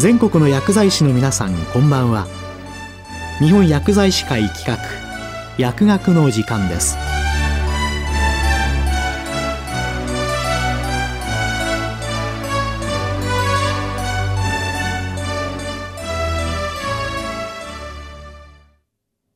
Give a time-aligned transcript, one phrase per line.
[0.00, 2.26] 全国の薬剤師の皆さんこんばんは。
[3.38, 4.78] 日本薬剤師会企画
[5.58, 6.96] 薬学の時間です。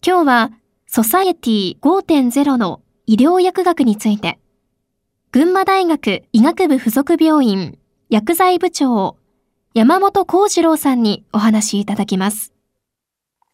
[0.03, 0.51] 今日は
[0.87, 4.39] ソサエティ5.0の医療薬学について
[5.31, 7.77] 群馬大学医学部附属病院
[8.09, 9.19] 薬剤部長
[9.77, 12.55] 山本幸次郎さんにお話いただきます。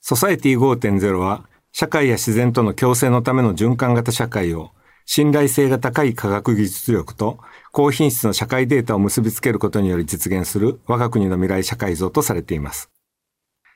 [0.03, 4.73] ソサエティ5.0は社会や自然との共生のための循環型社会を
[5.07, 7.39] 信頼性が高い科学技術力と
[7.73, 12.91] 高品質の社会データを結びつけることにより実現する我が国の未来社会像とされています。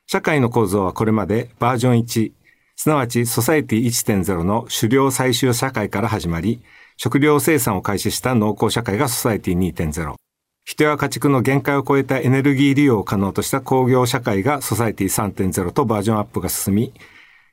[0.06, 2.32] 社会の構造はこれまでバージョン1、
[2.76, 6.60] すなわちソサエティ1.0の狩猟採集社会から始まり、
[6.98, 10.16] 食料生産を開始した農耕社会が Society 2.0。
[10.64, 16.94] 人や家畜の限界を超えたエネルギー利用を可能とした工業社会が Society 3.0とバージョンアップが進み、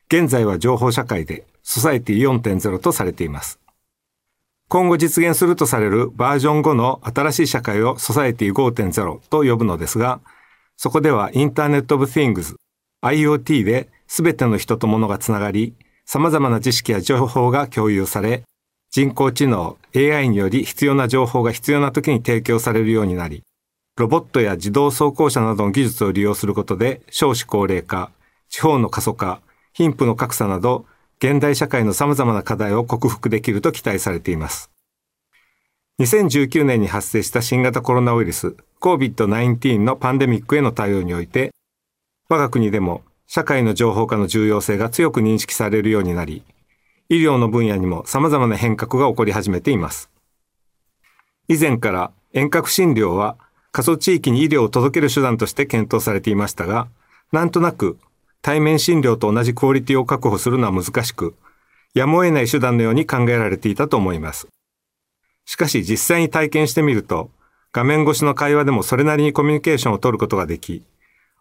[0.08, 3.60] 現在は情報社会で Society 4.0とされています。
[4.68, 10.20] 今後実現するとされるバージョン5の新しい社会を Society 5.0と呼ぶのですが、
[10.78, 12.56] そこではインターネットオブ・ティングズ
[13.04, 15.74] IoT で全ての人と物がつながり、
[16.06, 18.44] 様々な知識や情報が共有され、
[18.94, 23.42] 人工知能 AI により必要な情報が必要な時に提供されるようになり、
[23.96, 28.10] ロボットや自動走行車などの技術を利用することで少子高齢化、
[28.50, 29.40] 地方の過疎化、
[29.72, 30.84] 貧富の格差など
[31.20, 34.70] 現代社会の様々な課題を克服できると期待されています。
[35.98, 41.52] 2019年に発生した新型コロナウイルス COVID-19 のパンデミックへの対応において、
[42.28, 46.42] 我が国でも社会の情報化の重要性が強く認識されるようになり、
[47.08, 50.10] 医療の分野にも様々な変革が起こり始めています。
[51.48, 53.36] 以前から遠隔診療は
[53.72, 56.88] 過疎地域に医療を届ける手段として検討されていましたが、
[57.32, 57.98] なんとなく
[58.42, 61.34] 対面診療と同じクオリティを確保するのは難しく、
[61.94, 64.48] やむを得ない手段のように考えられていたと思います。
[65.44, 67.30] しかし実際に体験してみると、
[67.72, 70.82] 画面越しの会話でもそれなりにコミュニケーションを取ることができ、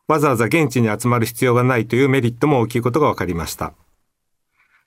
[0.08, 3.74] わざわざ現地に集まる必要がないというメリットも大きいことが分かりました。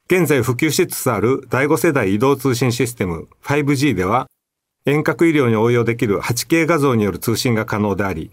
[0.07, 4.27] 現在普及しつつある第5世代移動通信システム 5G では、
[4.85, 8.31] 遠隔医療に応用できる 8K 画像による通信が可能であり、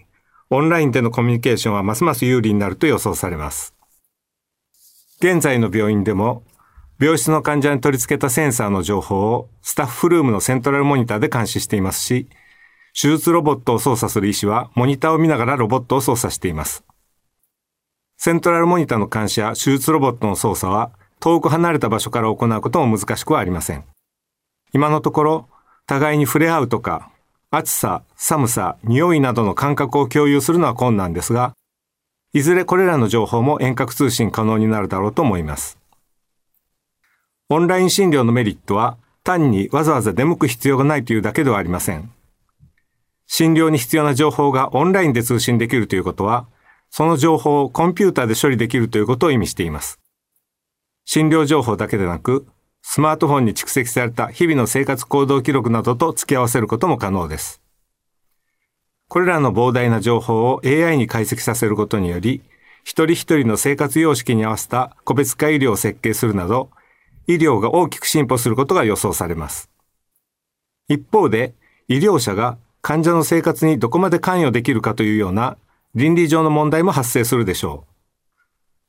[0.50, 3.74] オンラインでのコミュニケーションはますます有利になると予想されます。
[5.20, 6.44] 現在の病院でも、
[7.00, 12.28] 病室の患者に取り付けたセンサーの情報をスタッフルームのセントラルモニターで監視していますし、
[12.94, 16.84] 手術ロボットを操作する医師はモニターを見ながらロボットを操作しています。
[18.18, 23.86] セントラルモニターの監視や手術ロボットの操作は遠く離れた場所から行うことも難しくはありません。
[24.74, 25.50] 今のところ、
[25.86, 27.12] 互いに触れ合うとか、
[27.52, 31.54] 暑さ、寒さ、匂いなどの感覚を共有するのは困難ですが、
[32.34, 35.78] いずれこれらの情報も遠隔通信可能になるだろうと思います。
[37.50, 42.12] オンライン診療のメリットは、単にわざわざ出向く必要がないというだけではありません。
[43.28, 46.48] 診療に必要な情報がオンラインで通信できるということは、
[46.90, 50.00] その情報をコンピューターで処理できるということを意味しています。
[51.13, 52.47] 診療情報だけでなく、
[52.81, 57.61] スマートフォンに蓄積された日々の生活行動記録などと付き合わせることも可能です。
[59.09, 62.41] これらの膨大な情報を AI に解析させることにより、
[62.85, 66.69] 一人一人の生活様式に合わせた個別化医療を設計するなど、
[67.28, 69.69] 医療が大きく進歩することが予想されます。
[70.88, 71.53] 一方で、
[71.89, 75.57] 医療者が患者の生活にどこまで関与できるかというような
[75.93, 77.91] 倫理上の問題も発生するでしょう。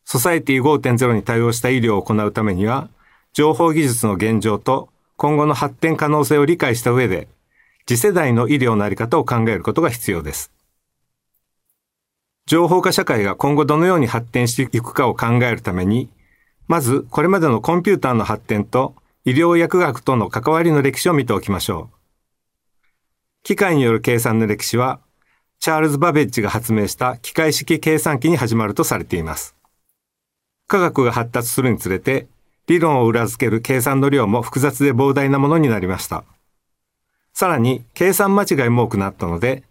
[0.05, 2.89] ソサエティ5.0に対応した医療を行うためには、
[3.33, 7.29] 情報技術の現状と今後の発展可能性を理解した上で、
[7.87, 10.53] 次世代の医療のあり方を考えることが必要です。
[12.47, 16.11] 情報化社会が今後どのように発展していくかを考えるために、
[16.69, 21.97] まずこれまでのコンピューターの発展と医療薬学との関わりの歴史を見ておきましょう。
[23.45, 25.01] 機械による計算の歴史は、
[25.61, 29.55] チャールズ・バベッジが発明した機械式計算機に始まるとされています。
[30.73, 32.29] 科学が発達するにつれて、
[32.67, 36.25] 理論を裏付ける計算の量も複雑で膨大なものになりました。
[37.35, 39.65] さらに、計算間違いも多くなったので、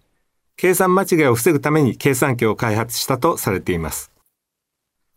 [0.58, 4.12] 計算間違いを防ぐために計算機を開発したとされています。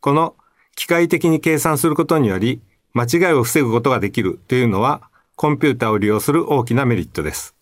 [0.00, 0.34] この
[0.74, 2.62] 機械的に計算することにより、
[2.94, 5.02] 間違いを防ぐことができるというのは、
[5.36, 7.54] コンピューターを利用する大きなメリットです。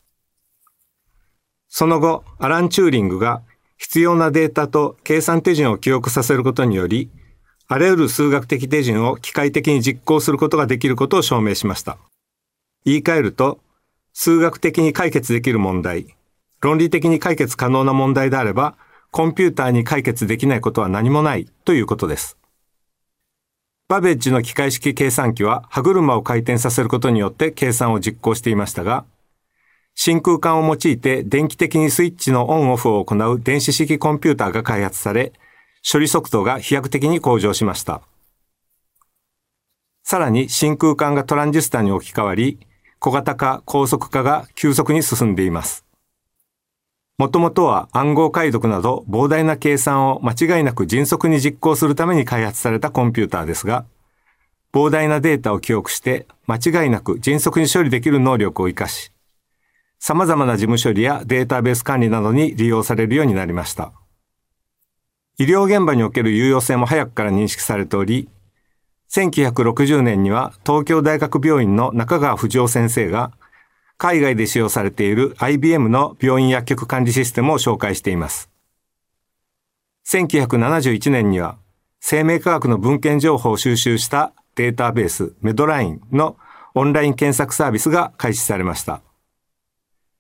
[1.69, 3.43] その後、アラン・チューリングが
[3.79, 7.11] 必要なデータと計算手順を記憶させることにより、
[7.73, 11.97] あらゆる数学的手順を機械的に実行することができることを証明しました。
[12.85, 13.61] 言い換えると、
[14.13, 16.15] 数学的に解決できる問題、
[16.61, 18.75] 論理的に解決可能な問題であれば、
[19.11, 22.37] コンピューターに解決できないことは何もないということです。
[23.89, 29.07] バベッジの機械式計算機は歯車を回転させることによって計算を実行していましたが、
[29.95, 35.33] 真空管を用いて電気的にスイッチのオンオフを行う電子式コンピューターが開発され、
[35.91, 38.03] 処理速度が飛躍的に向上しました。
[40.05, 42.59] さらに真空管がトランジスタに置き換わり、
[42.99, 45.85] 小型化、高速化が急速に進んでいます。
[47.19, 53.85] もともとは暗号解読など膨大な計算を間違いなく迅速に実行するために開発されたコンピューターですが、
[54.73, 59.13] 膨大なデータを記憶して間違いなく迅速に処理できる能力を活かし、
[59.99, 63.93] 様々な事務処理やデータベース管理などに利用されるようになりました。
[65.43, 68.29] 医療現場における有用性も早くから認識されており、
[69.11, 73.33] 1960年には東京大学病院の中川不二夫先生が
[73.99, 78.51] 海外で使用されている IBM の病院薬局管理システムを紹介しています。
[80.07, 81.59] 1971年には
[81.99, 86.37] 生命科学の文献情報を収集したデータベースメドラインの
[86.77, 89.03] オンライン検索サービスが開始されました。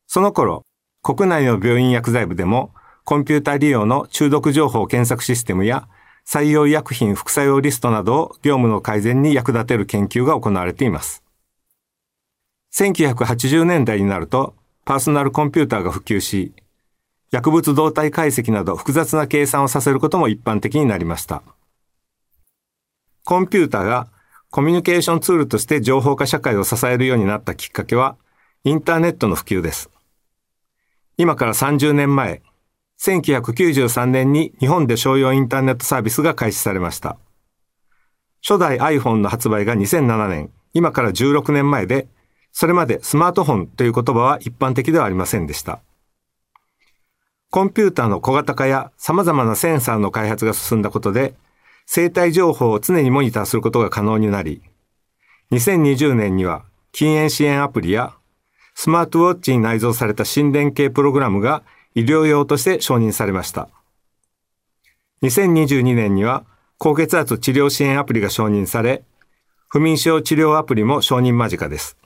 [0.08, 0.64] その頃、
[1.00, 2.74] 国内の病院薬剤部でも
[3.04, 5.88] コンピュータ利用の中毒情報検索システムや
[6.26, 11.22] 採用医薬品副作用リストなどを業務の改善に役立てる研究が行われています。
[12.75, 14.54] 1980年代になると
[14.84, 16.52] パーソナルコンピューターが普及し、
[17.31, 21.43] 薬物動態解析など複雑な計算をさせることも一般的になりました。
[23.25, 24.08] コンピューターが
[24.50, 28.16] コミュニケーションツールとして情報化社会を支えるようになったきっかけは、
[28.64, 29.88] インターネットの普及です。
[31.16, 32.43] 今から30年前、
[33.02, 37.19] 1993年に日本で商用インターネットサービスが開始されました。
[38.46, 42.06] 初代 iPhone の発売が2007年、今から16年前で
[42.52, 45.81] それまでスマートフォンという言葉は一般的ではありませんでした。
[47.50, 51.34] コンピューターの小型化や様々なセンサーの開発が進んだことで、
[51.87, 54.62] 生体情報を常にモニターすることが可能になり、
[55.50, 58.14] 2020年には禁煙支援アプリや
[58.76, 61.64] スマートウォッチに内蔵された心電計プログラムが
[61.94, 63.69] 医療用として承認されました。
[65.23, 66.44] 2022年には
[66.79, 69.05] 高血圧治療支援アプリが承認され、
[69.69, 71.97] 不眠症治療アプリも承認間近です。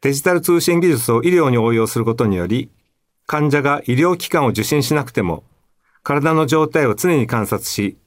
[0.00, 2.70] デジタル通信技術を医療に応用することにより、
[3.26, 5.44] 患者が医療機関を受診しなくても、
[6.02, 7.98] 体の状態を常に観察し、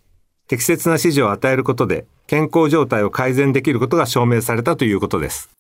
[0.48, 5.52] 適切な指示を与えることで健康状態を改善できることが証明されたということです。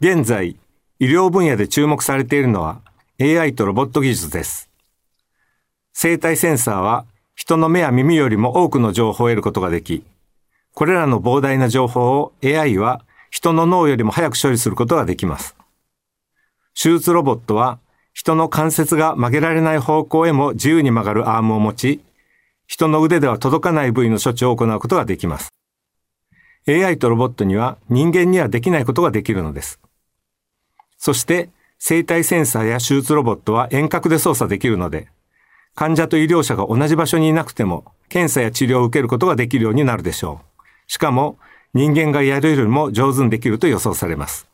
[0.00, 0.56] 現在、
[0.98, 2.80] 医療分野で注目されているのは
[3.20, 4.70] AI とロボット技術です。
[5.92, 7.04] 生体センサーは
[7.34, 10.04] 人の目や耳よりも多くの情報を得ることができ、
[10.72, 15.56] これらの膨大な情報を AI は人の脳よりも早く処理することができます。
[16.80, 17.80] 手術ロボットは
[18.14, 22.00] 人の関節が曲げられない方向へも自由に曲がるアームを持ち、
[22.68, 25.48] 人の腕では届かない部位の処置を行うことができます。
[26.68, 29.80] AI とロボットには人間にはできないことができるのです。
[30.98, 35.08] そして生体センサーや手術ロボットは遠隔で操作できるので、
[35.74, 40.62] 患者と医療者が同じ場所にいなくても検査や治療を受けることができるようになるでしょう。
[40.90, 41.38] しかも
[41.74, 44.48] 人間がやるよりも上手にできると予想されます。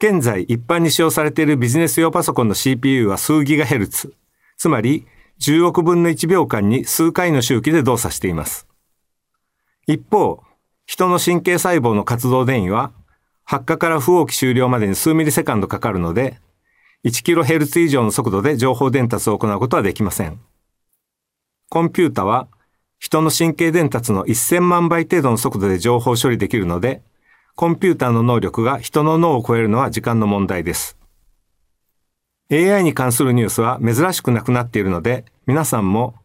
[0.00, 4.14] 現在一般に使用されているビジネス用パソコンの CPU は数ギガヘルツ、
[4.56, 5.06] つまり
[5.40, 8.66] 10億分の1秒間に数回の周期で動作しています。
[9.86, 10.42] 一方、
[10.86, 12.92] 人の神経細胞の活動電位は
[13.50, 16.38] 発火から不応期終了までに数ミリセカンドかかるので、
[17.06, 20.38] 1ツ以上の速度で情報伝達を行うことはできません。
[21.70, 22.46] コンピュータは
[22.98, 27.00] 人の神経伝達の1000万倍程度の速度で情報処理できるので、
[27.54, 30.98] コンピューターの能力が人の脳を超えるのは時間の問題です。
[32.52, 36.16] AI に関するニュースは珍しくなくなっているので、皆さんも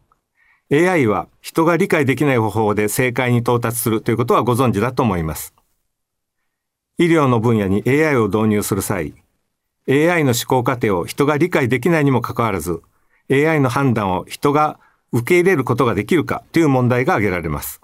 [0.70, 5.54] AI は人が理解できない方法で正解に到達するということはご存知だと思います。
[6.96, 9.14] 医療の分野に AI を導入する際、
[9.88, 12.82] AI の思考過程を人が理解できないにもかかわらず、
[13.30, 14.78] AI の判断を人が
[15.12, 17.80] 受け入れることができるかという問題が挙げられます。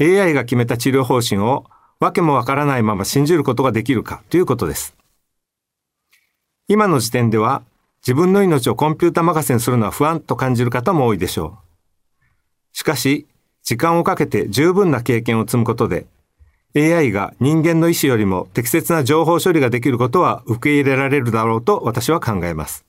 [0.00, 1.66] AI が決めた治療方針を
[2.00, 4.96] 訳もわからないまま信じることができるかということです。
[6.66, 7.62] 今の時点では
[7.98, 11.58] 自分の命をコンピュータ任せにするのは不安と感じる方も多いでしょ
[12.72, 12.76] う。
[12.76, 13.26] しかし、
[13.62, 16.06] 時間をかけて十分な経験を積むことで
[16.76, 22.84] AI が人間の意思よりも適切な情報処理ができることは受け入れられるだろうと私は考えます。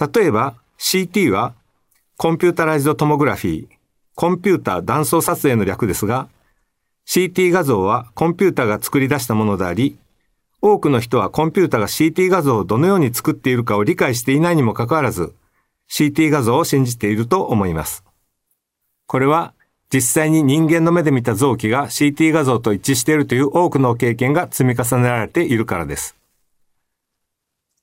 [0.00, 1.54] 例えば、CT は
[2.16, 3.66] コンピュータライズドトモグラフィー、
[4.14, 6.28] コンピュータ断層撮影の略ですが、
[7.06, 9.98] CT 画像はコンピュータが作り出したものであり、
[10.62, 15.34] 多くの人はコンピュータが CT 画像をどのように作っているかを理解していないにもかかわらず、
[15.90, 18.02] CT 画像を信じていると思います。
[19.06, 19.52] これは
[19.92, 26.16] 実際に人間の目で見た臓器が CT 画像と一致しているという多くの経験が積み重ねられているからです。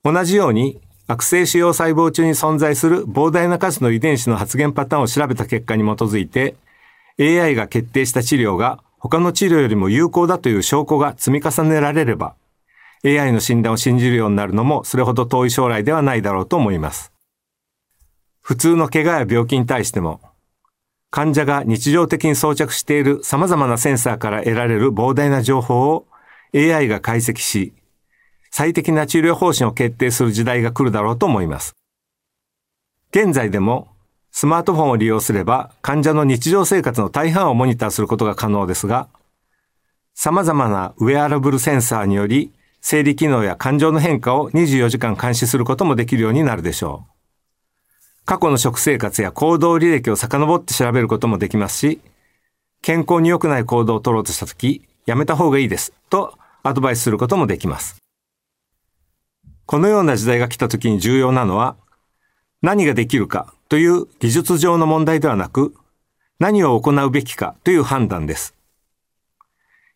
[0.03, 6.55] 同じように悪性腫瘍細胞中に存在する膨大な数の遺伝子の発現パターンを調べた結果に基づいて
[7.19, 12.35] AI が決定した治療が他の治療よりも有効だという証拠が積み重ねられれば
[13.05, 17.13] AI の診断を信じるようになるのもそれほど遠い将来ではないだろうと思います。
[18.41, 20.19] 普通の怪我や病気に対しても、
[21.15, 26.07] 患者が日常的に装着している様々なセンサーから得られる膨大な情報を
[26.55, 27.71] AI が解析し、
[28.49, 31.75] 最適な治療方針を決定する時代が来るだろうと思います。
[33.11, 33.89] 現在でも
[34.31, 39.07] スマートフォンを利用すれば患者の日常生活の大半をモニターすることが可能ですが、
[40.15, 42.51] 様々なウェアラブルセンサーにより
[42.81, 47.12] 生理機能や感情の変化を24時間監視することもできるようになるでしょう。
[48.25, 51.99] 過去の食生活や行動履歴を遡って調べることもできますし、
[52.81, 57.97] 健康に良くない行動を取ろうとしたとき、やめた方がいいですとアドバイスすることもできます。
[59.65, 61.75] このような時代が来たときに重要なのは、
[62.61, 65.73] 何ができるかという技術上の問題ではなく、
[66.39, 68.55] 何を行うべきかという判断です。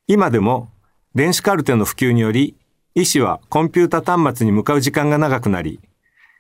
[0.08, 0.70] 今でも
[1.16, 2.56] 電子カルテの普及により
[2.96, 5.80] 医師はコンピュータ端末に向かう時間が長くなり、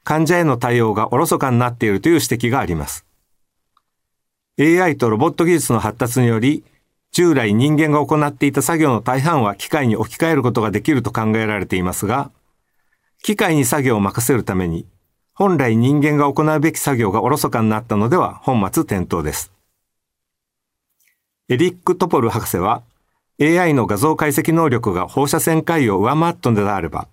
[0.07, 3.05] 患者への対応がおろそかになっているという指摘があります。
[4.57, 6.63] AI とロボット技術の発達により、
[7.11, 12.31] 従来人間が行っていた作業の大半は機械に置き換えることができると考えられていますが、
[13.21, 14.85] 機械に作業を任せるために、
[15.33, 19.51] 本来人間が行うべき作業がおろそかになったのでは本末転倒です。
[21.49, 22.81] エリック・トポル博士は、
[23.41, 27.09] AI の画像解析能力が放射線解を上回ったのであれば、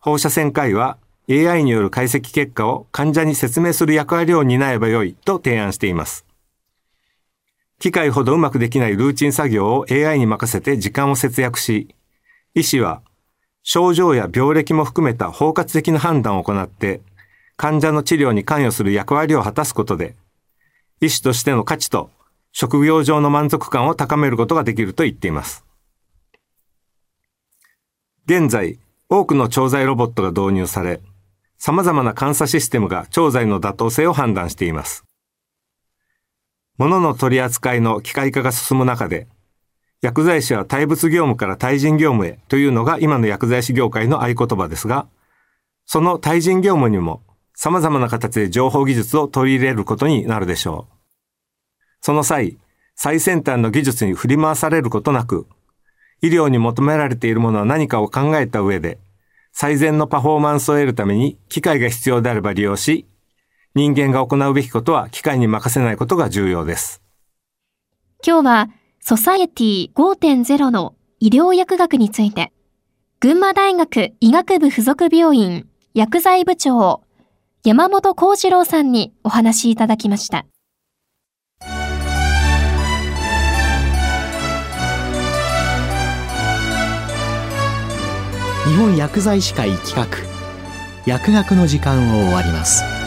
[0.00, 0.96] 放射線解は
[1.30, 6.26] AI による解析結果を患者に説明する役割を担えばよいと提案しています。
[7.78, 11.94] 機械ほどうまくできないルーチン作業を AI に任せて時間を節約し、
[12.54, 13.00] 医師は
[13.62, 17.00] 症状や病歴も含めた包括的な判断を行って、
[17.56, 20.16] 患者の治療に関与する役割を果たすことで、
[21.00, 22.10] 医師としての価値と
[22.52, 25.64] 職業上の満足感を高めることができると言っています。
[28.26, 31.00] 現在、多くの調剤ロボットが導入され、
[31.62, 35.04] 様々な監査システムが調剤の妥当性を判断しています。
[36.78, 39.28] 物の取り扱いの機械化が進む中で、
[40.00, 45.06] 薬剤師は対物業務から対人業務へというのが今の薬剤師業界の合言葉ですが、
[45.84, 47.22] その対人業務にも
[47.54, 50.94] 様々な形で情報技術を取り入れることになるでしょう。
[52.00, 52.56] その際、
[52.96, 55.46] 最先端の技術に振り回されることなく、
[56.22, 58.98] 医療に求められているものは何かを考えた上で、
[59.52, 63.06] 最善のパフォーマンスを得るために機械が必要であれば利用し、
[63.74, 67.02] 人間が行うべきことは機械に任せないことが重要です。
[68.26, 68.68] 今日は、
[69.00, 72.52] ソサエティ5.0の医療薬学について、
[73.20, 77.02] 群馬大学医学部附属病院薬剤部長、
[77.64, 80.46] 山本幸次郎さんにお話しいただきました。
[88.70, 90.06] 日本薬剤師会企画。
[91.04, 92.99] 薬学の時間を終わります。